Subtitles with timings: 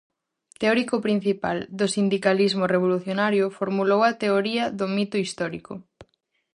[0.61, 5.73] Teórico principal do sindicalismo revolucionario, formulou a teoría do mito histórico.